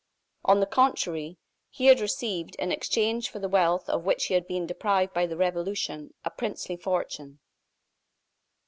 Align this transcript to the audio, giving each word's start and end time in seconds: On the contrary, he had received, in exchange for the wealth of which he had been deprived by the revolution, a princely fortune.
On 0.45 0.59
the 0.59 0.65
contrary, 0.65 1.37
he 1.69 1.85
had 1.85 1.99
received, 1.99 2.55
in 2.55 2.71
exchange 2.71 3.29
for 3.29 3.37
the 3.37 3.47
wealth 3.47 3.87
of 3.87 4.03
which 4.03 4.25
he 4.25 4.33
had 4.33 4.47
been 4.47 4.65
deprived 4.65 5.13
by 5.13 5.27
the 5.27 5.37
revolution, 5.37 6.15
a 6.25 6.31
princely 6.31 6.75
fortune. 6.75 7.39